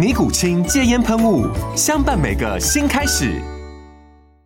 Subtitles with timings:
[0.00, 1.46] 尼古清戒烟喷雾，
[1.76, 3.38] 相伴每个新开始。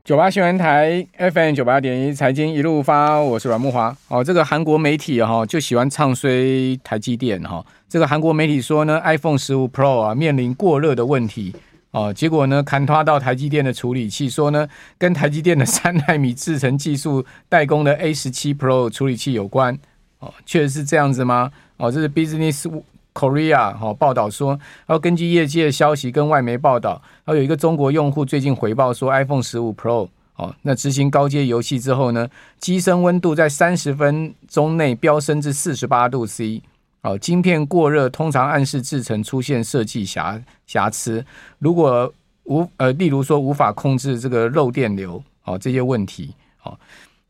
[0.03, 3.97] 九八新闻台 FM 九八点一财经一路发，我是阮木华。
[4.09, 7.67] 哦，这个韩国媒体哈、就喜欢唱衰台积电哈、哦。
[7.89, 11.55] 这个韩国媒体说呢，iPhone 十五 Pro 啊面临过热的问题
[11.93, 14.67] 哦，结果呢，砍拖到台积电的处理器，说呢
[14.98, 19.78] 跟台积电的三纳米制程技术代工的 A 十七 Pro 处理器有关
[20.19, 21.53] 哦，确实是这样子吗？
[21.77, 22.69] 哦，这是 Business。
[23.15, 24.51] Korea 哈报道说，
[24.87, 36.61] 然后根据业界的消息跟外媒报道，然后有一个中国用户最近回报说，iPhone 十五 Pro 哦，那执行高阶游戏之后呢，机身温度在三十分钟内飙升至四十八度 C，
[37.03, 41.25] 哦，晶片过热通常暗示制程出现设计瑕瑕疵，
[41.61, 42.12] 如果
[42.47, 46.34] 无呃，例如说无法控制这个漏电流哦这些问题，
[46.65, 46.77] 哦，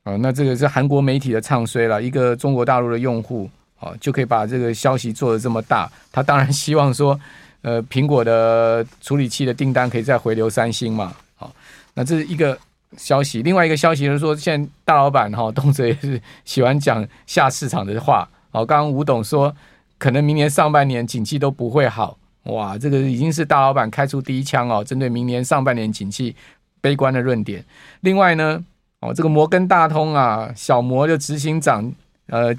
[0.04, 3.50] 哦，那这个是韩国媒体的唱衰了，一个中国大陆的用户。
[3.84, 5.90] 哦，就可以把这个消息做得这么大。
[6.10, 7.18] 他当然希望说，
[7.60, 11.12] 呃，苹果的处理器的订单可以再回流三星嘛。
[11.36, 11.54] 好，
[11.92, 12.58] 那这是一个
[12.96, 13.42] 消息。
[13.42, 18.26] 另外一个消息就是说，现在大老板哈动辄也是喜欢讲下市场的话。
[18.52, 19.54] 哦，刚刚吴董说，
[19.98, 22.16] 可能明年上半年景气都不会好。
[22.44, 26.34] 哇，这个已经是大老板开出第一枪哦，针对明年上半年景气
[26.80, 27.62] 悲观的论点。
[28.00, 28.64] 另外呢，
[29.00, 31.92] 哦，这个摩根大通啊，小摩的执行长
[32.28, 32.54] 呃。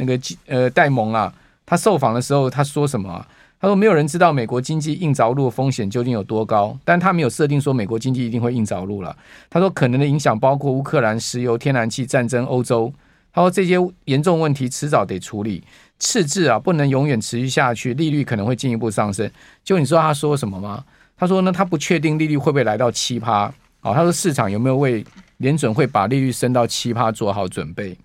[0.00, 1.32] 那个呃戴蒙啊，
[1.64, 3.24] 他受访的时候他说什么？
[3.60, 9.14] 他说没有人知道美国经济硬着陆的风险究竟有多高，但他没有设定说美国经济一定会硬着陆了。
[9.50, 12.90] 他说可能的影响包括乌克兰石油、天然气战争、欧洲。
[13.32, 15.62] 他说这些严重问题迟早得处理，
[15.98, 19.30] 赤字啊不能永远持续下去，利率可能会进一步上升。
[19.62, 20.82] 就你知道他说什么吗？
[21.16, 23.44] 他说呢，他不确定利率会不会来到七趴。
[23.82, 25.04] 哦，他说市场有没有为
[25.36, 27.96] 联准会把利率升到七趴做好准备？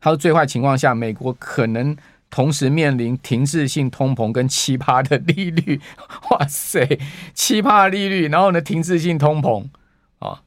[0.00, 1.96] 他说，最坏情况下，美国可能
[2.30, 5.80] 同时面临停滞性通膨跟七趴的利率。
[6.30, 6.98] 哇塞，
[7.34, 9.66] 七趴利率，然后呢，停滞性通膨
[10.20, 10.42] 啊，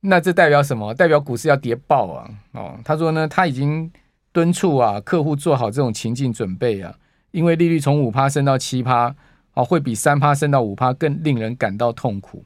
[0.00, 0.92] 那这代表什么？
[0.92, 2.28] 代表股市要跌爆啊！
[2.52, 3.90] 哦，他说呢，他已经
[4.32, 6.94] 敦促啊客户做好这种情境准备啊，
[7.30, 9.14] 因为利率从五趴升到七趴，
[9.54, 12.44] 啊，会比三趴升到五趴更令人感到痛苦。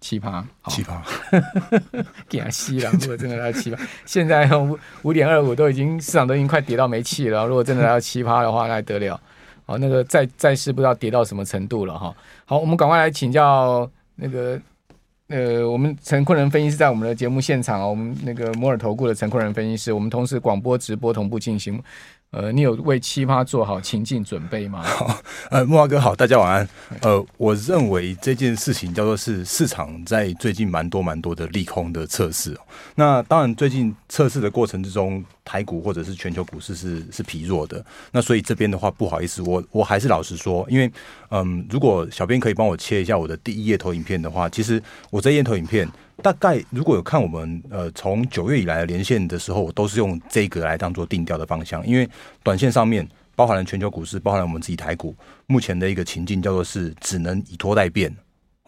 [0.00, 1.00] 奇葩，奇葩，
[2.28, 2.90] 给他吸了。
[2.92, 7.46] 如果真的来奇葩，现在五五点二五都已经市场都已经快跌到没气了。
[7.46, 9.20] 如果真的来到奇葩的话，那还得了？
[9.66, 12.14] 好，那个再再是不知道跌到什么程度了哈。
[12.44, 14.58] 好，我们赶快来请教那个
[15.28, 21.82] 呃，我们陈坤仁分析师在我们的节目现场，我们那个摩尔投顾的陈坤仁分析师，我们同时广播直播同步进行。
[22.30, 24.82] 呃，你有为奇葩做好情境准备吗？
[24.84, 25.18] 好，
[25.50, 26.68] 呃，慕驊哥好，大家晚安。
[27.00, 32.54] 呃，我认为这件事情叫做是市场在最近蛮多蛮多的利空的测试。
[32.94, 37.82] 那当然，最近测试的过程之中，台股或者是全球股市是是疲弱的。
[38.12, 40.92] 那所以这边的话，不好意思，我我还是老实说，因为
[41.30, 45.88] 嗯，如果小编可以帮我切一下我的第一页投影片的话，其实我这页投影片。
[46.22, 52.08] 大概如果有看我们呃从九月以来的连线的时候，我都是用这个来当做定调的方向，因为
[52.42, 53.06] 短线上面
[53.36, 55.14] 包含了全球股市，包含了我们自己台股，
[55.46, 58.14] 目前的一个情境叫做是只能以拖待变。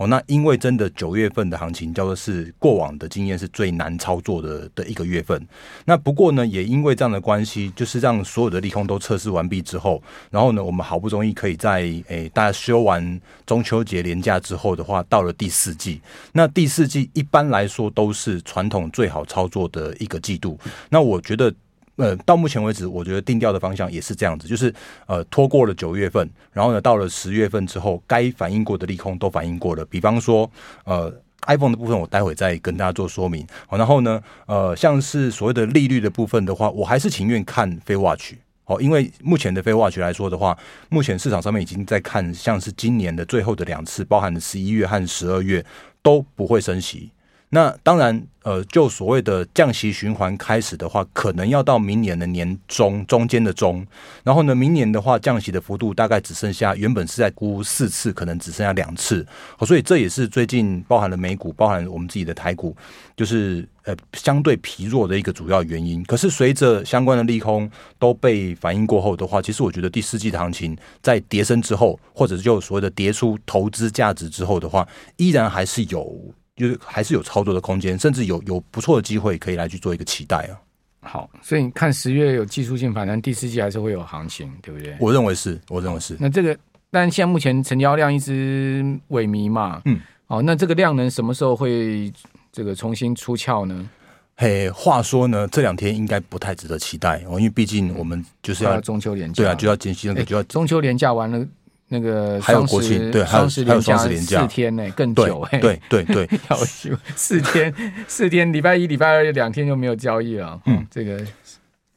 [0.00, 5.46] 哦，那因为真的九月份的行情叫做是过往的经验是最难操作的的一个月份。
[5.84, 16.00] 那不过呢，也因为这样的关系，就是让所有的利空都测试完毕之后，然后呢，我们好不容易可以在诶、大家休完中秋节连假之后的话，到了第四季。
[16.32, 20.58] 那第四季一般来说都是传统最好操作的一个季度。
[20.88, 21.52] 那我觉得。
[22.00, 24.74] 呃，到目前为止，我觉得定调的方向也是这样子，就是
[25.06, 29.84] 呃，拖过了九月份，然后呢，到了十月份之后，该反映过的利空都反映过了。
[29.84, 30.50] 比方说，
[30.84, 31.12] 呃
[31.46, 33.46] ，iPhone 的部分，我待会再跟大家做说明。
[33.66, 38.32] 好，然后呢，呃，像是所谓的利率的部分的话，我还是情愿看非 Watch。
[38.64, 40.56] 好，因为目前的非 Watch 来说的话，
[40.88, 45.64] 目前市场上面已经在看，像是今年的最后的两次，包含的十一月和十二月
[46.02, 47.10] 都不会升息。
[47.52, 53.84] 那当然，呃，就所谓的降息循环开始的话，可能要到明年的年中中间的中，
[54.22, 59.26] 然后呢，明年的话降息的幅度大概只剩下原本是在估四次，可能只剩下两次，
[59.66, 62.76] 所以这也是最近包含了美股，包含我们自己的台股，
[63.16, 66.04] 就是呃相对疲弱的一个主要原因。
[66.04, 67.68] 可是随着相关的利空
[67.98, 74.86] 都被反映过后的话，其实我觉得第四季的行情在跌升之后，或者就所谓的跌出投资价值之后的话，
[75.16, 76.32] 依然还是有。
[76.60, 80.52] 就是还是有操作的空间，甚至有有不错的机会可以来去做一个期待啊。
[81.00, 84.94] 好，所以你看十月有技术性反弹，第四季还是会有行情，对不对？
[85.00, 86.14] 我认为是，我认为是。
[86.20, 86.54] 那这个，
[86.90, 92.12] 但现在目前成交量一直萎靡嘛，嗯，好，那这个量能什么时候会
[92.52, 93.88] 这个重新出鞘呢？
[94.36, 101.46] 嘿，话说呢，这两天应该不太值得期待哦，因为毕竟我们就是要，要中秋连假，对啊，就要进行那个就要中秋连假完了。
[101.92, 107.74] 那个还有国庆，对，还有还有双十连假四天呢，更久哎，对对对， 要休四天
[108.06, 111.20] 四天，礼拜一礼拜二两天就没有交易了，嗯，这个，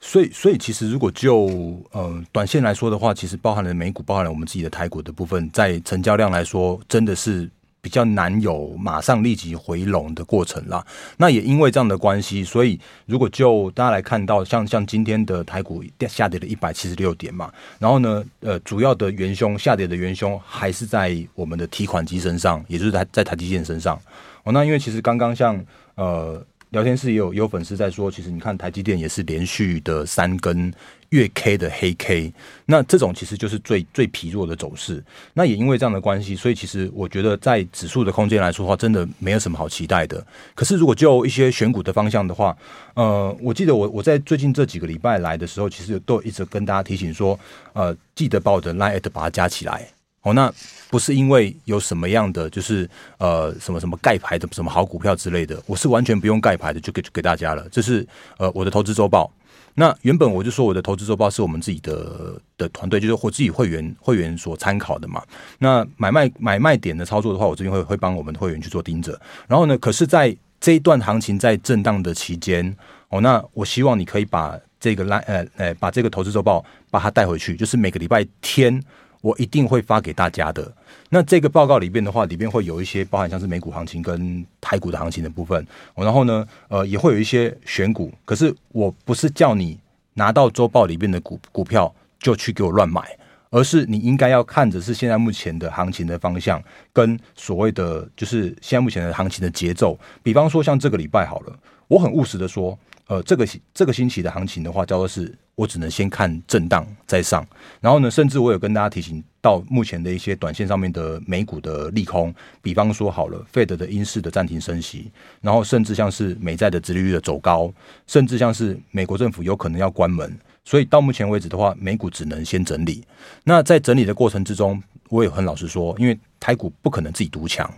[0.01, 1.47] 所以所以其实如果就
[1.91, 7.49] 呃短线来说的话，其实包含了美股，包含了我们自己的台股的部分，在成交量来说，真的是。
[7.83, 10.83] 比较难有马上立即回笼的过程啦。
[11.17, 23.99] 那也因为这样的关系，所以如果就大家来看到，像像今天的台股下跌了一百七十六点嘛，然后呢，呃，主要的元凶下跌的元凶还是在我们的提款机身上，也就是在在台积电身上。
[24.45, 25.61] 哦，那因为其实刚刚像
[25.95, 26.41] 呃
[26.73, 30.73] 聊天室也有也有粉丝在说，其实你看台积电也是连续的三根。
[31.09, 32.33] 月 K 的黑 K，
[32.65, 35.03] 那这种其实就是最最疲弱的走势。
[35.35, 40.25] 那也因为这样的关系，所以其实我觉得在指数的空间来说的话，真的没有什么好期待的。
[40.55, 42.57] 可是如果就一些选股的方向的话，
[42.95, 47.39] 呃，我记得我我在最近这几个礼拜来的时候，其实都一直跟大家提醒说，
[47.73, 49.87] 呃，记得把我的 Line@ 把它加起来。
[50.23, 50.51] 哦，那
[50.89, 57.67] 不是因为有什么样的就是呃什么什么盖牌的什么好股票之类的，我是完全不用盖牌的，就给就给大家了。
[57.69, 59.31] 这是呃我的投资周报。
[59.75, 65.21] 那原本我就说我的投资周报是我们自己的的团队，就是我自己会员会员所参考的嘛。
[65.59, 69.19] 那买卖买卖点的操作的话，我这边会会帮我们会员去做盯着。
[69.47, 72.73] 然后呢，可是在这一段行情在震荡的期间，
[73.09, 78.81] 哦，那我希望你可以把这个来呃呃把这个投资周报把它带回去，就是每个礼拜天。
[79.23, 80.69] 我一定会发给大家的。
[81.07, 85.65] 那这个报告里边的话，里边会有一些包含像是美股行情跟台股的行情的部分。
[85.95, 88.11] 然后呢，呃，也会有一些选股。
[88.25, 89.79] 可是我不是叫你
[90.15, 93.01] 拿到周报里边的股股票就去给我乱买，
[93.49, 96.61] 而是你应该要看着是现在目前的行情的方向
[96.91, 99.97] 跟所谓的就是现在目前的行情的节奏。
[100.21, 102.77] 比方说像这个礼拜好了，我很务实的说。
[103.13, 107.45] 呃，这个这个星期的行情的话，叫做是我只能先看震荡再上。
[107.79, 115.11] 然后呢，甚至我有跟大家提醒到目前的一些短线上面的美股的利空，比方说好了，Fed 的鹰式的暂停升息，
[115.41, 117.71] 然后甚至像是美债的殖利率的走高，
[118.07, 120.35] 甚至像是美国政府有可能要关门。
[120.65, 123.03] 所以到目前为止的话，美股只能先整理。
[123.43, 127.71] 那在整理的过程之中，我也很老实说，因为台股不可能自己独强。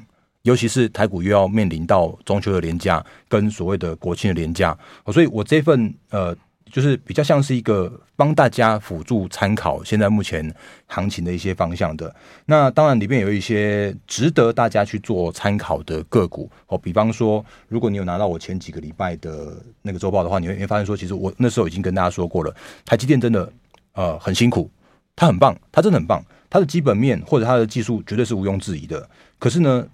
[0.45, 4.77] 尤其是台股又要面临到中秋的连假跟所谓的国庆的连假，
[5.12, 6.36] 所以我这份呃，
[6.71, 10.53] 就是比较像是一个帮大家辅助参考现在目前
[10.86, 12.13] 行情的一些方向的。
[12.45, 23.52] 那当然里面有一些值得大家去做参考的个股哦，比方说，如果你有拿到我前几个礼拜的那个周报的话，你会发现说，其实我那时候已经跟大家说过了，台积电真的
[23.94, 24.69] 呃很辛苦，
[25.16, 29.09] 它很棒，它真的很棒，它的基本面或者它的技术绝对是毋庸置疑的。
[29.40, 29.87] 可是呢，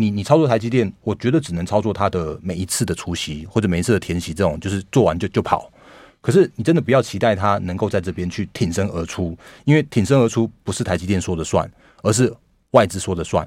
[0.00, 5.68] 你你操作台积电，我觉得只能操作它的每一次的除息或者每一次的填息，这种就是做完就就跑。
[6.20, 11.68] 可是你真的不要期待它能够在这边去挺身而出，因为挺身而出不是台积电说的算，
[12.02, 12.32] 而是
[12.70, 13.46] 外资说的算。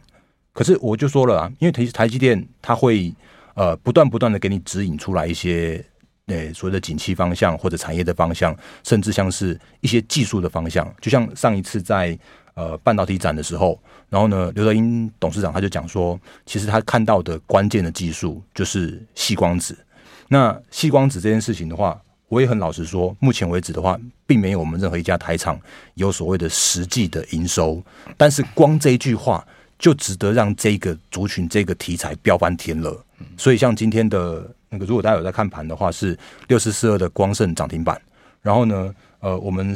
[0.52, 3.14] 可是我就说了啊，因为台台积电它会
[3.56, 5.82] 呃不断不断的给你指引出来一些
[6.26, 8.54] 呃所谓的景气方向或者产业的方向，
[8.84, 12.20] 甚至像是一些技术的方向，就像上一次在。
[12.54, 13.80] 呃，半导体展的时候，
[14.10, 19.78] 然后呢，刘德英董事长他就讲说，其实他看到的关键的技术就是细光子。
[20.28, 25.58] 那细光子这件事情的话，我也很老实说，目前为止的话，并没有我们任何一家台厂
[25.94, 27.82] 有所谓的实际的营收。
[28.18, 29.48] 但是光这一句话
[29.80, 33.02] 就值得让这个族群、这个题材飙翻天了。
[33.38, 38.00] 所以像今天的那个，如果大家有在看盘的话，是六四四二的光盛涨停板。
[38.42, 39.74] 然后呢，呃，我们。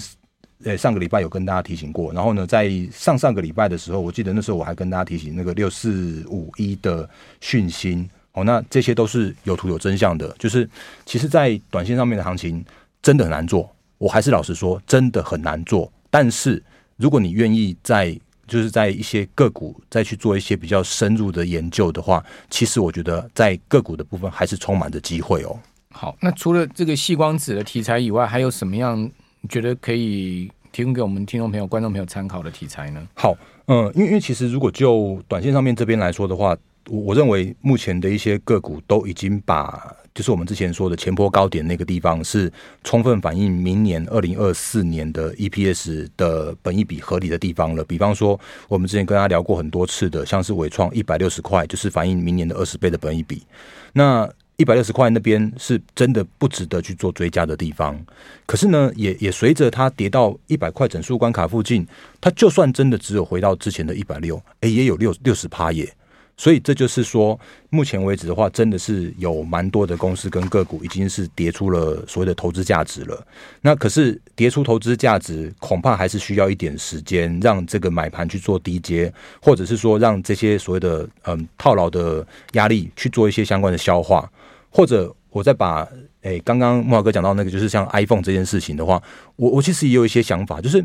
[0.63, 7.07] 诶，上个礼拜有跟大家提醒过，然后呢，在上上个礼拜的时候，我记得那时候我还跟大家提醒那个六四五一的
[7.41, 10.67] 讯息哦，那这些都是有图有真相的，就是
[11.05, 12.63] 其实，在短线上面的行情
[13.01, 15.91] 真的很难做，我还是老实说，真的很难做。
[16.09, 16.63] 但是
[16.95, 25.57] 如果你愿意在就是在一些个股再去做一些比较深入的研究的话，其实我觉得在个股的部分还是充满着机会哦。
[25.91, 29.09] 好，那除了这个细光子的题材以外，还有什么样
[29.47, 33.07] 觉得可以提供给我们听众朋友、观众朋友参考的题材呢？
[33.13, 33.35] 好，
[33.67, 36.55] 嗯，因为因为其实如果就短线上面这边来说的话，
[36.89, 39.95] 我我认为目前的一些个股都已经把。
[40.15, 42.49] 就是我们之前说的前波高点那个地方，是
[42.85, 47.83] 充分反映明年二零二四年的 EPS 的本益比合理的地方了。
[47.83, 53.43] 比方说，我们之前跟大家聊过很多次的，像是伟创一百六十块，就是反映明年的二十倍的本益比。
[53.91, 54.25] 那
[54.57, 57.99] 一百六十块那边是真的不值得去做追加的地方。
[58.45, 61.85] 可是呢，也也随着它跌到一百块整数关卡附近，
[62.21, 65.93] 它就算真的只有回到之前的一百六，诶，也有六六十趴耶。
[66.37, 73.25] 所以这就是说，目前为止的话，真的是有蛮多的公司跟个股已经是跌出了所谓的投资价值了。
[73.61, 84.29] 那可是跌出投资价值，恐怕还是需要一点时间，让这个买盘去做低接，或者是说让这些所谓的嗯套牢的压力去做一些相关的消化。
[84.75, 85.87] 或者我再把
[86.21, 89.01] 诶刚刚莫华哥讲到那个，就是像 iPhone 这件事情的话，
[89.37, 90.83] 我我其实也有一些想法，就是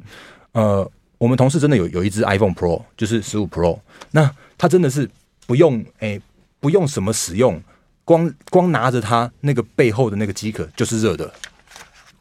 [0.52, 3.78] 呃，我们同事真的有有一只 iPhone Pro，就是十五 Pro，
[4.12, 5.08] 那它真的是。
[5.46, 6.22] 不用哎、欸，
[6.60, 7.60] 不用什么使用，
[8.04, 11.28] 光光拿着它那个背后的那个机壳就是热的。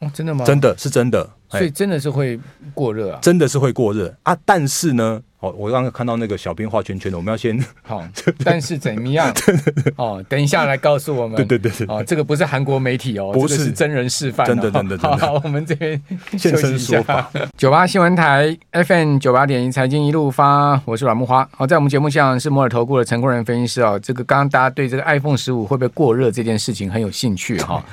[0.00, 0.44] 哦，真的吗？
[0.44, 2.40] 真的是真的，所以真的是会
[2.74, 3.20] 过热啊？
[3.22, 4.36] 真的是会过热啊！
[4.44, 5.22] 但是呢。
[5.40, 8.06] 哦，我刚刚看到那个小兵画圈圈的，我们要先 好，
[8.44, 9.34] 但是怎么样？
[9.96, 11.34] 哦，等一下来告诉我们。
[11.36, 15.16] 对对对对，哦，这个不是韩国媒体哦，不是，是真人示范，哦，真的真的真的。
[15.26, 16.00] 好，我们这边
[16.36, 17.30] 现身说法。
[17.56, 21.48] 九八新闻台 FM 九八点一财经一路发，我是阮木花。
[21.56, 23.98] 好，在我们节目上是摩尔投顾的陈冠仁分析师哦。
[23.98, 27.84] 这个刚刚大家对这个 iPhone 十五会不会过热这件事情很有兴趣哈，哦。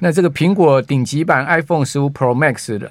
[0.00, 2.90] 那这个苹果顶级版 iPhone 十五 Pro Max 的。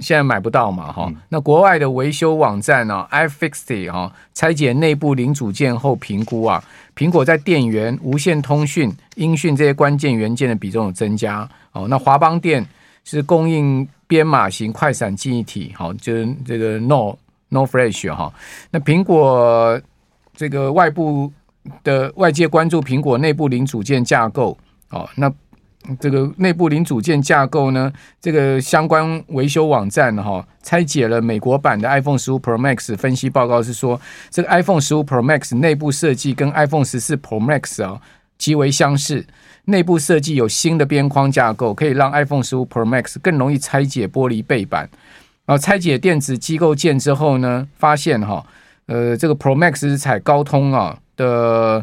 [0.00, 6.62] 现在买不到嘛，哈、嗯，那国外的维修网站呢，iFixit 哈，拆解内部零组件后评估啊，
[6.94, 11.48] 苹果在电源、无线通讯、音讯这些关键元件的比重有增加。
[11.72, 12.64] 哦，那华邦电
[13.04, 17.16] 是供应编码型快闪记忆体，好，就是这个 NOR
[17.50, 18.32] NOR Flash 哈。
[18.70, 19.80] 那苹果
[20.36, 21.32] 这个外部
[21.82, 24.56] 的外界关注苹果内部零组件架构，
[24.90, 25.32] 哦，那。
[25.98, 37.98] 这个内部零组件架构呢，这个相关维修网站哈，拆解了美国版的 iPhone 十五 Pro Max 分析报告是说，这个 iPhone 十五 Pro Max 内部设计跟 iPhone 十四 Pro Max 啊
[38.36, 39.24] 极为相似，
[39.64, 44.88] 内部设计有新的边框架构，可以让 iPhone 十五 Pro Max 更容易拆解玻璃背板。
[45.46, 48.44] 然后拆解电子机构件之后呢，发现哈，
[48.86, 51.82] 呃，这个 Pro Max 是采高通啊的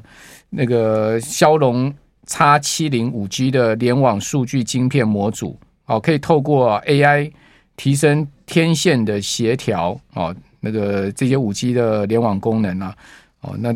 [0.52, 1.92] 那个骁龙。
[2.26, 7.32] X 七零五 G 的联网数据晶片模组，哦，可以透过 AI
[7.78, 12.96] 提升天线的协调，哦，那个这些五 G 的联网功能啊，
[13.42, 13.76] 哦，那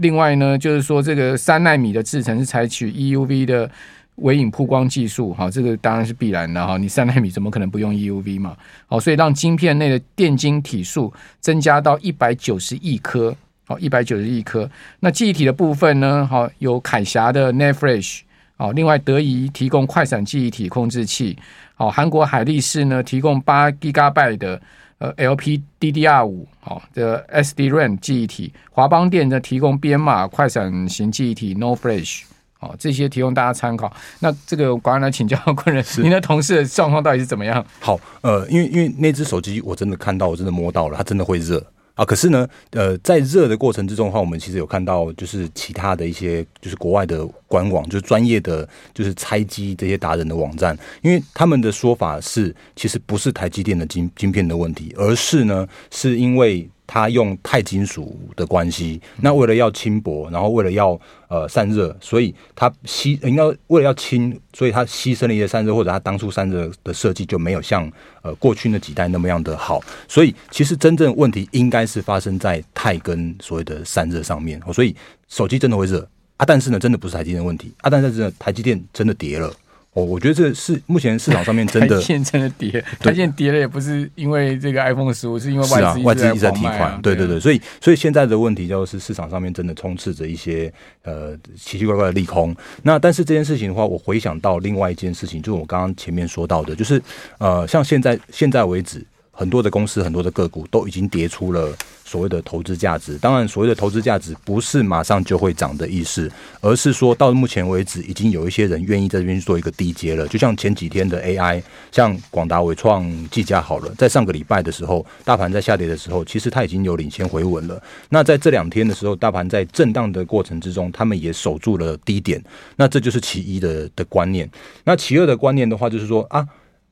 [0.00, 3.70] 另外呢，就是说这个三纳米的制程是采取 EUV 的
[4.16, 8.56] 微影曝光技术，好，这个当然是必然的哈，你三纳米怎么可能不用 EUV 嘛？
[8.88, 13.34] 哦，所以让晶片内的电晶体数增加到一百九十亿颗。
[13.68, 14.66] 好，一百九十亿颗。
[15.00, 16.26] 那记忆体的部分呢？
[16.26, 18.20] 好，有凯霞的 NAND Flash。
[18.56, 21.36] 好，另外德仪提供快闪记忆体控制器。
[21.74, 24.58] 好，韩国海力士呢提供八 Gigabyte 的
[24.96, 28.50] 呃 LPDDR 五好的 SDRAM 记忆体。
[28.70, 32.22] 华邦电呢提供编码快闪型记忆体 NOR Flash。
[32.58, 33.92] 好，这些提供大家参考。
[34.20, 37.62] 那这个赶快来请教冠仁， 您的同事的状况到底是怎么样？
[37.80, 41.62] 好，呃，因为因为那只手机我真的看到，我真的摸到了，它真的会热。
[41.98, 56.70] 啊，可是呢，呃，在热的过程之中的话，我们其实有看到，就是其他的一些，就是国外的官网，就是专业的，就是拆机这些达人的网站，因为他们的说法是，其实不是台积电的晶晶片的问题，而是呢，是因为。
[56.88, 67.88] 它用钛金属的关系，那为了要轻薄，然后为了要呃散热，所以它牺应该为了要轻，所以它牺牲了一些散热，或者它当初散热的设计就没有像
[68.22, 74.96] 呃过去那几代那么样的好，所以其实真正问题应该是发生在钛跟所谓的散热上面，所以
[75.28, 76.00] 手机真的会热
[76.38, 79.52] 啊，但是呢，真的不是台积电的问题啊，但是真的台积电真的跌了。
[79.98, 92.54] 哦，我觉得这是目前市场上面真的，台积电真的跌，台积电跌了也不是因为这个 iPhone 十五，是因为外资、啊、外资一直在提款，对对对，所以所以现在的问题就是市场上面真的充斥着一些呃奇奇怪怪的利空。
[92.84, 97.02] 那但是这件事情的话，我回想到另外一件事情，就是我刚刚前面说到的，就是
[97.38, 99.04] 呃像现在现在为止。
[99.38, 101.72] 很多的公司、很多的个股都已经跌出了
[102.04, 103.16] 所谓的投资价值。
[103.18, 106.28] 当然，所谓的投资价值不是马上就会涨的意思，
[106.60, 110.26] 而是说到目前为止，已经有一些人愿意在这边去做一个低阶了。
[110.26, 117.80] 就像前几天的 AI，像广达、伟创、技嘉好了，在上个礼拜的时候，大盘在下跌的时候，其实它已经有领先回稳了。
[118.08, 122.42] 那在这两天的时候，大盘在震荡的过程之中，他们也守住了低点。
[122.74, 124.50] 那这就是其一的的观念。
[124.82, 126.44] 那其二的观念的话，就是说啊，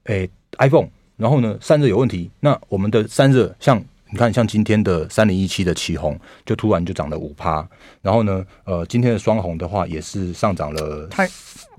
[0.05, 0.87] 诶，iPhone。
[1.17, 2.31] 然后呢，散热有问题。
[2.41, 7.67] 那我们的散热，像你看，像今天的三零一七的旗红，就突然就涨了五趴。
[8.03, 11.07] 然后呢，呃，今天的双红的话，也是上涨了。
[11.09, 11.27] 太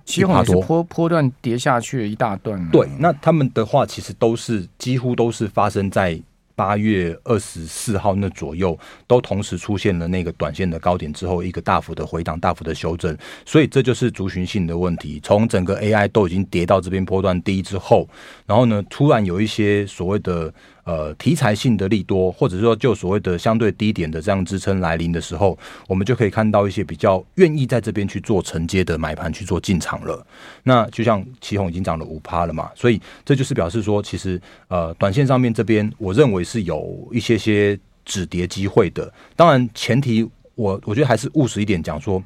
[0.06, 2.70] 奇鋐也是坡坡段跌下去了一大段。
[2.72, 6.20] 对，那他们的话，其实都是几乎都是发生在。
[6.58, 15.20] 八月二十四号那左右，都同时出现了那个短线的高点之后，一个大幅的回档、大幅的修正，所以这就是族群性的问题。
[15.22, 18.10] 从整个 AI 都已经跌到这边波段低之后，
[18.48, 20.52] 然后呢，突然有一些所谓的。
[20.88, 30.25] 呃，题材性的利多，或者说就所谓的相对低点的这样支撑来临的时候，我们就可以看到一些比较愿意在这边去做承接的买盘去做进场了。
[30.63, 39.13] 那就像奇鋐已经涨了五趴了嘛，所以这就是表示说，其实呃，短线上面这边我认为是有一些些止跌机会的。
[39.36, 40.25] 当然，前提
[40.56, 42.24] 我我觉得还是务实一点讲说，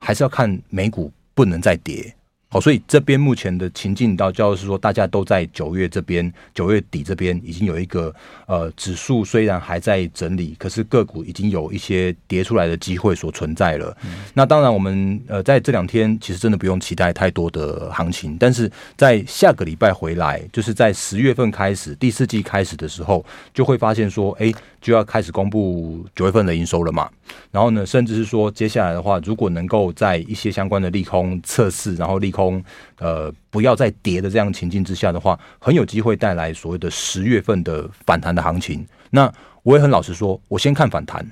[0.00, 2.12] 还是要看美股不能再跌。
[2.52, 13.96] 好，所以这边目前的情境到就是说，大家都在九月这边，九月底这边已经有一个呃指数虽然还在整理，可是个股已经有一些跌出来的机会所存在了。
[14.04, 24.52] 嗯、那当然，我们呃在这两天其实真的不用期待太多的行情，但是在下个礼拜回来，就是在十月份开始第四季开始的时候，就会发现说，哎，
[24.82, 27.08] 就要开始公布九月份的营收了嘛。
[27.50, 32.62] 然后呢，甚至是说接下来的话，如果能够在一些相关的利空测试，然后利空。
[32.98, 38.86] 呃，不要再跌的这样情境之下的话，很有机会带来所谓的十月份的反弹的行情。
[39.10, 41.26] 那我也很老实说，我先看反弹，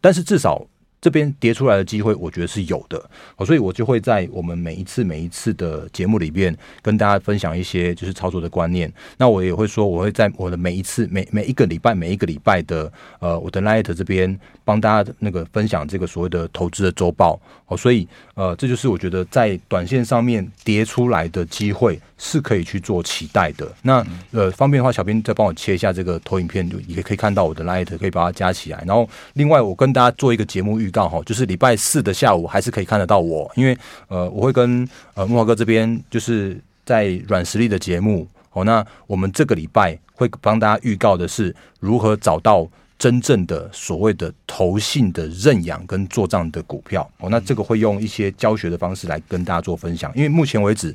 [0.00, 0.64] 但是至少。
[1.02, 8.90] 这边跌出来的机会，我觉得是有的，好所以我就会在我们每一次每一次的节目里边跟大家分享一些就是操作的观念。
[9.18, 17.40] 那我也会说，我会在我的每一次每每一个礼拜每一个礼拜的呃我的 Light 这边帮大家那个分享这个所谓的投资的周报。
[17.64, 23.68] 好，所以呃这就是我觉得在短线上面跌出来的机会是可以去做期待的。
[23.82, 28.84] 那呃方便的话，小编再帮我切一下这个投影片，就也可以看到我的 Light，可以把它加起来。
[28.86, 30.92] 然后另外我跟大家做一个节目预。
[30.92, 33.74] 告哈就是礼拜四的下午还是可以看得到我，因为
[34.08, 42.68] 呃我会跟呃木华哥这边就是在软实力的节目哦，那我们这个礼拜会帮大家预告的是如何找到
[42.98, 50.94] 真正的所谓的投信的认养跟做账的股票哦，那这个会用一些教学的方式来跟大家做分享，因为目前为止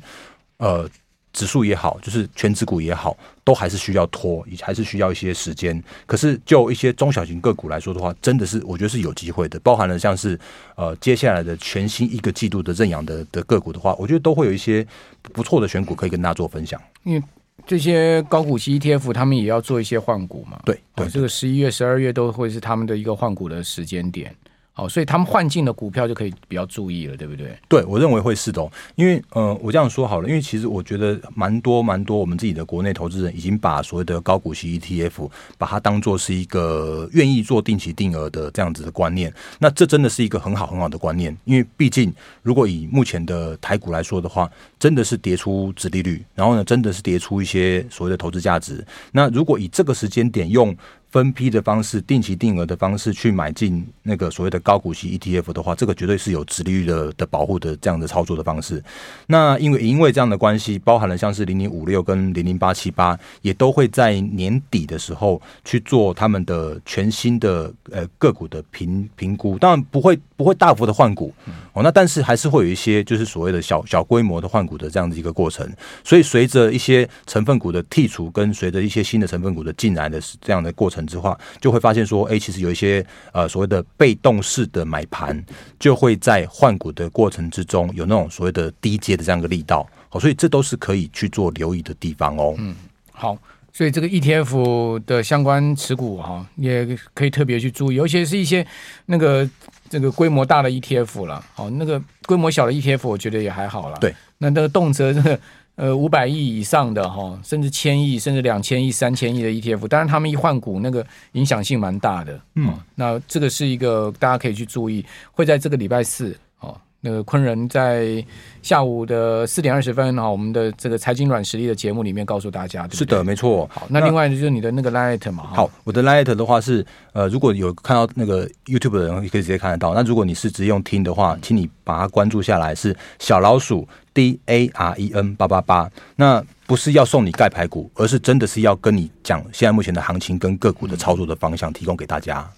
[0.58, 0.88] 呃。
[1.32, 5.82] 指数也好，就是全指股也好，都还是需要拖，也还是需要一些时间。
[6.06, 9.58] 可是就一些中小型个股来说的话，真的是我觉得是有机会的。
[9.60, 10.38] 包含了像是
[10.74, 14.86] 呃接下来的全新一个季度的认养的的个股的话，我觉得都会有一些
[15.22, 16.80] 不错的选股可以跟大家做分享。
[17.04, 17.22] 因为
[17.66, 20.58] 这些高股息 ETF，他们也要做一些换股嘛。
[20.64, 24.34] 对对，哦，这个十一月、十二月都会是他们的一个换股的时间点。
[24.78, 27.58] 哦，所以他们换进的股票就可以比较注意了，对不对？
[27.68, 28.64] 对，我认为会是的，
[28.94, 39.34] 因为呃，我这样说好了，因为其实我觉得蛮多蛮多，我们自己的国内投资人已经把所谓的高股息 ETF 把它当做是一个愿意做定期定额的这样子的观念。
[39.58, 48.86] 那这真的是一个很好很好的观念，因为毕竟如果以目前的台股来说的话，真的是跌出殖利率，然后呢，真的是跌出一些所谓的投资价值。
[49.10, 50.76] 那如果以这个时间点用。
[51.10, 58.82] 分批的方式，定期定额的方式去买进那个所谓的高股息 ETF 的话，这个绝对是有殖利率的的保护的这样的操作的方式。
[59.26, 69.58] 那因为因为这样的关系，包含了像是零零五六跟零零八七八，也都会在年底的时候去做他们的全新的呃个股的评评估。
[69.58, 71.32] 当然不会不会大幅的换股
[71.72, 75.66] 哦，那但是还是会有一些就是所谓的小小规模的换股的这样的一个过程。
[76.04, 80.97] 所以随着一些成分股的剔除，跟随着一些新的成分股的进来的这样的过程。
[81.06, 85.44] 之话就会发现说，哎，其实有一些呃所谓的被动式的买盘，
[85.78, 92.54] 就会在换股的过程之中有那种所谓的低阶的这样一个力道，好，所以这都是可以去做留意的地方哦。
[92.58, 92.74] 嗯，
[93.12, 93.36] 好，
[93.72, 98.66] 所以这个 ETF 的相关持股哈，也可以特别去注意，尤其是一些
[99.06, 99.48] 那个
[99.88, 103.96] 这个规模大的 ETF 了，好，那个规模小的 ETF 我觉得也还好了。
[104.00, 105.38] 对，那那个动辄这个。
[105.78, 112.40] 呃，五百亿以上的哈，甚至千亿，甚至两千亿、三千亿的 ETF，当然他们一换股，那个影响性蛮大的。
[112.56, 118.24] 嗯，那这个是一个大家可以去注意，会在这个礼拜四哦，那个昆仁在
[118.60, 123.68] 下午的四点二十分哈，我们的这个财经软实力的节目里面告诉大家，对对，是的，没错。
[123.72, 129.94] 好，那另外就是你的那个 Light 嘛，好，我的 Light 的话是呃，如果有看到那个 YouTube 的人，可以直接看得到。
[129.94, 135.88] 那如果你是直接用听的话，请你把它关注下来，是小老鼠 D A R E N 八八八。
[136.16, 142.48] 那不是要送你盖排骨，而是真的是要跟你讲现在目前的行情跟个股的操作的方向，提供给大家。